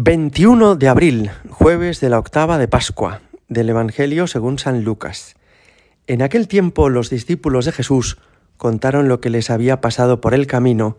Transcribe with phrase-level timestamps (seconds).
[0.00, 5.34] 21 de abril, jueves de la octava de Pascua, del Evangelio según San Lucas.
[6.06, 8.16] En aquel tiempo los discípulos de Jesús
[8.58, 10.98] contaron lo que les había pasado por el camino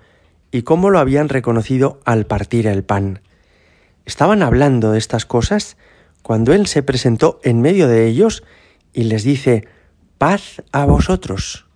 [0.51, 3.21] y cómo lo habían reconocido al partir el pan.
[4.04, 5.77] Estaban hablando de estas cosas
[6.21, 8.43] cuando Él se presentó en medio de ellos
[8.91, 9.66] y les dice,
[10.18, 11.68] paz a vosotros.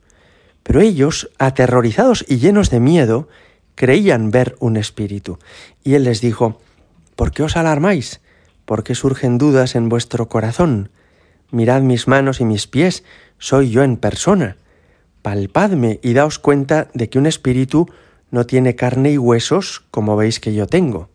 [0.61, 3.29] Pero ellos, aterrorizados y llenos de miedo,
[3.75, 5.39] creían ver un espíritu.
[5.85, 6.59] Y Él les dijo,
[7.15, 8.21] ¿Por qué os alarmáis?
[8.65, 10.89] ¿Por qué surgen dudas en vuestro corazón?
[11.51, 13.03] Mirad mis manos y mis pies,
[13.37, 14.57] soy yo en persona.
[15.21, 17.87] Palpadme y daos cuenta de que un espíritu
[18.31, 21.09] no tiene carne y huesos como veis que yo tengo.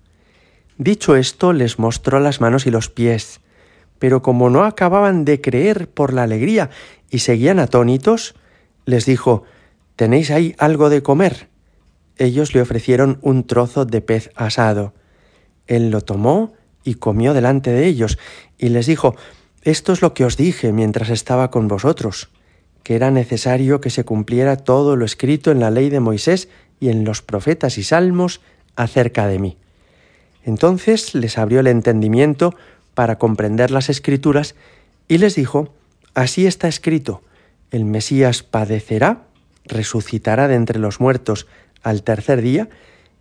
[0.77, 3.41] Dicho esto, les mostró las manos y los pies,
[3.99, 6.71] pero como no acababan de creer por la alegría
[7.11, 8.37] y seguían atónitos,
[8.85, 9.43] les dijo,
[9.97, 11.49] ¿Tenéis ahí algo de comer?
[12.17, 14.95] Ellos le ofrecieron un trozo de pez asado.
[15.69, 18.19] Él lo tomó y comió delante de ellos,
[18.59, 19.15] y les dijo,
[19.63, 22.31] Esto es lo que os dije mientras estaba con vosotros,
[22.83, 26.49] que era necesario que se cumpliera todo lo escrito en la ley de Moisés
[26.81, 28.41] y en los profetas y salmos
[28.75, 29.57] acerca de mí.
[30.45, 32.55] Entonces les abrió el entendimiento
[32.95, 34.55] para comprender las escrituras
[35.07, 35.75] y les dijo,
[36.15, 37.23] Así está escrito,
[37.71, 39.27] el Mesías padecerá,
[39.67, 41.47] resucitará de entre los muertos
[41.83, 42.69] al tercer día,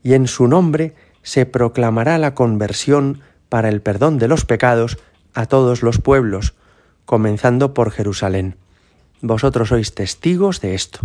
[0.03, 0.93] y en su nombre
[1.27, 4.97] se proclamará la conversión para el perdón de los pecados
[5.33, 6.53] a todos los pueblos,
[7.03, 8.55] comenzando por Jerusalén.
[9.19, 11.01] Vosotros sois testigos de esto.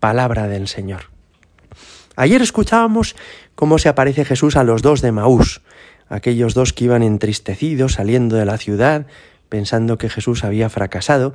[0.00, 1.14] Palabra del Señor.
[2.16, 3.14] Ayer escuchábamos
[3.54, 5.62] cómo se aparece Jesús a los dos de Maús,
[6.08, 9.06] aquellos dos que iban entristecidos saliendo de la ciudad,
[9.48, 11.34] pensando que Jesús había fracasado,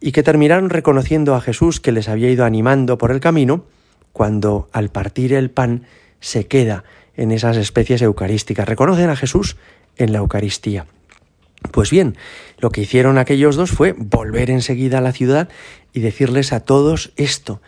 [0.00, 3.64] y que terminaron reconociendo a Jesús que les había ido animando por el camino,
[4.12, 5.86] cuando al partir el pan
[6.18, 6.82] se queda
[7.16, 8.68] en esas especies eucarísticas.
[8.68, 9.56] Reconocen a Jesús
[9.96, 10.86] en la Eucaristía.
[11.70, 12.16] Pues bien,
[12.58, 15.48] lo que hicieron aquellos dos fue volver enseguida a la ciudad
[15.92, 17.60] y decirles a todos esto.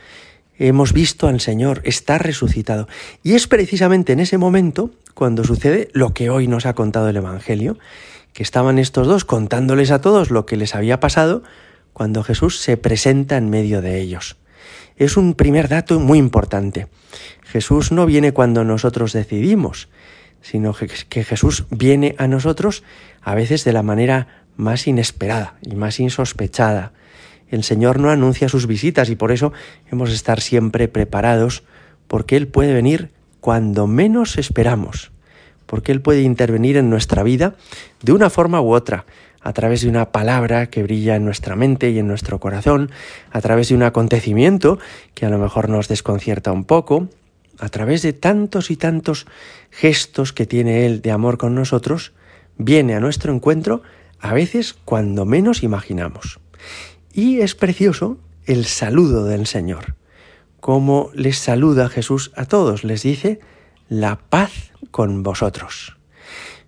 [0.58, 2.88] Hemos visto al Señor, está resucitado.
[3.22, 7.16] Y es precisamente en ese momento cuando sucede lo que hoy nos ha contado el
[7.16, 7.78] Evangelio,
[8.32, 11.42] que estaban estos dos contándoles a todos lo que les había pasado
[11.92, 14.36] cuando Jesús se presenta en medio de ellos.
[14.96, 16.88] Es un primer dato muy importante.
[17.46, 19.88] Jesús no viene cuando nosotros decidimos,
[20.42, 22.82] sino que Jesús viene a nosotros
[23.22, 26.92] a veces de la manera más inesperada y más insospechada.
[27.48, 29.52] El Señor no anuncia sus visitas y por eso
[29.90, 31.62] hemos de estar siempre preparados,
[32.08, 35.12] porque Él puede venir cuando menos esperamos,
[35.66, 37.54] porque Él puede intervenir en nuestra vida
[38.02, 39.06] de una forma u otra,
[39.40, 42.90] a través de una palabra que brilla en nuestra mente y en nuestro corazón,
[43.30, 44.80] a través de un acontecimiento
[45.14, 47.08] que a lo mejor nos desconcierta un poco,
[47.58, 49.26] a través de tantos y tantos
[49.70, 52.12] gestos que tiene Él de amor con nosotros,
[52.58, 53.82] viene a nuestro encuentro
[54.20, 56.40] a veces cuando menos imaginamos.
[57.12, 59.94] Y es precioso el saludo del Señor,
[60.60, 63.40] como les saluda Jesús a todos, les dice,
[63.88, 65.96] la paz con vosotros.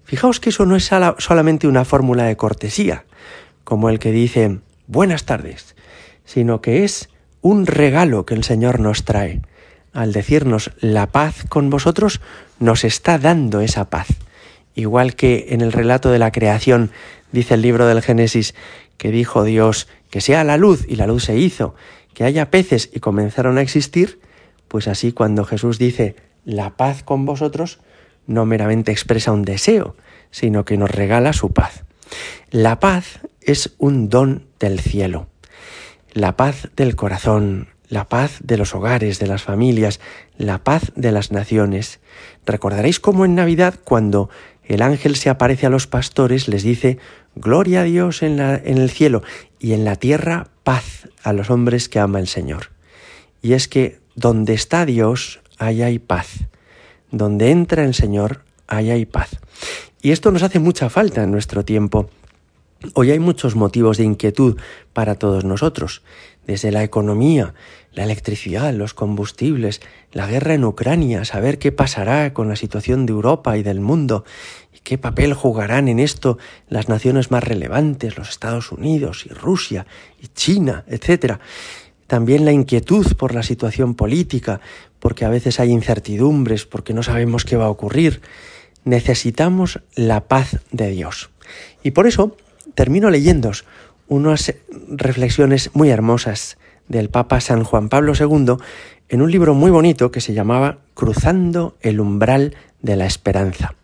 [0.04, 3.04] Fijaos que eso no es solamente una fórmula de cortesía,
[3.64, 5.76] como el que dice, buenas tardes,
[6.24, 7.10] sino que es
[7.42, 9.42] un regalo que el Señor nos trae
[9.92, 12.20] al decirnos la paz con vosotros,
[12.58, 14.08] nos está dando esa paz.
[14.74, 16.90] Igual que en el relato de la creación
[17.32, 18.54] dice el libro del Génesis
[18.96, 21.74] que dijo Dios que sea la luz y la luz se hizo,
[22.14, 24.20] que haya peces y comenzaron a existir,
[24.68, 27.80] pues así cuando Jesús dice la paz con vosotros,
[28.26, 29.96] no meramente expresa un deseo,
[30.30, 31.84] sino que nos regala su paz.
[32.50, 35.28] La paz es un don del cielo.
[36.12, 40.00] La paz del corazón, la paz de los hogares, de las familias,
[40.36, 42.00] la paz de las naciones.
[42.46, 44.30] Recordaréis cómo en Navidad, cuando
[44.64, 46.98] el ángel se aparece a los pastores, les dice,
[47.34, 49.22] Gloria a Dios en, la, en el cielo
[49.58, 52.70] y en la tierra paz a los hombres que ama el Señor.
[53.42, 56.48] Y es que donde está Dios, ahí hay paz.
[57.10, 59.30] Donde entra el Señor, ahí hay paz.
[60.02, 62.10] Y esto nos hace mucha falta en nuestro tiempo.
[62.94, 64.56] Hoy hay muchos motivos de inquietud
[64.92, 66.02] para todos nosotros,
[66.46, 67.54] desde la economía,
[67.92, 69.80] la electricidad, los combustibles,
[70.12, 74.24] la guerra en Ucrania, saber qué pasará con la situación de Europa y del mundo,
[74.72, 76.38] y qué papel jugarán en esto
[76.68, 79.84] las naciones más relevantes, los Estados Unidos y Rusia
[80.22, 81.38] y China, etc.
[82.06, 84.60] También la inquietud por la situación política,
[85.00, 88.20] porque a veces hay incertidumbres, porque no sabemos qué va a ocurrir.
[88.84, 91.30] Necesitamos la paz de Dios.
[91.82, 92.36] Y por eso
[92.78, 93.64] termino leyéndos
[94.06, 94.54] unas
[94.88, 98.54] reflexiones muy hermosas del Papa San Juan Pablo II
[99.08, 103.74] en un libro muy bonito que se llamaba Cruzando el umbral de la esperanza.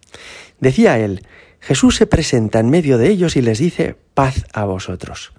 [0.61, 1.26] Decía él,
[1.58, 5.32] Jesús se presenta en medio de ellos y les dice, paz a vosotros.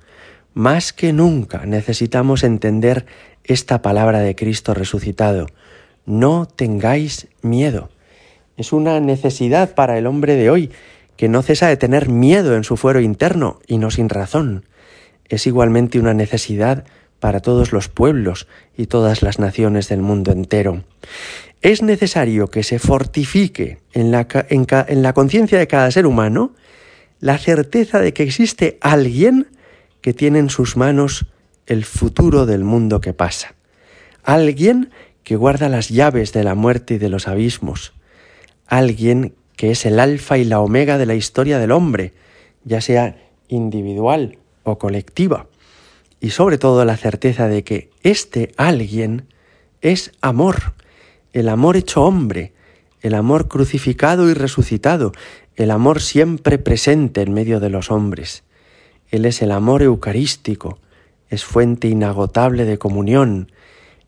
[0.54, 3.06] Más que nunca necesitamos entender
[3.46, 5.48] esta palabra de Cristo resucitado.
[6.06, 7.90] No tengáis miedo.
[8.58, 10.72] Es una necesidad para el hombre de hoy,
[11.18, 14.66] que no cesa de tener miedo en su fuero interno y no sin razón.
[15.28, 16.86] Es igualmente una necesidad
[17.20, 18.48] para todos los pueblos
[18.78, 20.84] y todas las naciones del mundo entero.
[21.62, 26.54] Es necesario que se fortifique en la, en la conciencia de cada ser humano
[27.20, 29.48] la certeza de que existe alguien
[30.02, 31.26] que tiene en sus manos
[31.66, 33.56] el futuro del mundo que pasa.
[34.24, 34.92] Alguien
[35.24, 37.94] que guarda las llaves de la muerte y de los abismos.
[38.68, 42.14] Alguien que es el alfa y la omega de la historia del hombre,
[42.64, 43.18] ya sea
[43.48, 45.48] individual o colectiva.
[46.20, 49.28] Y sobre todo la certeza de que este alguien
[49.82, 50.74] es amor,
[51.34, 52.54] el amor hecho hombre,
[53.02, 55.12] el amor crucificado y resucitado,
[55.56, 58.44] el amor siempre presente en medio de los hombres.
[59.10, 60.80] Él es el amor eucarístico,
[61.30, 63.52] es fuente inagotable de comunión,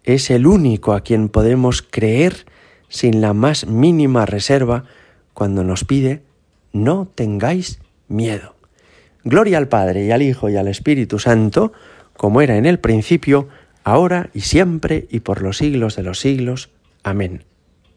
[0.03, 2.45] es el único a quien podemos creer
[2.89, 4.85] sin la más mínima reserva
[5.37, 6.23] cuando nos pide,
[6.73, 8.55] no tengáis miedo.
[9.23, 11.73] Gloria al Padre y al Hijo y al Espíritu Santo,
[12.15, 13.47] como era en el principio,
[13.83, 16.71] ahora y siempre y por los siglos de los siglos.
[17.03, 17.43] Amén.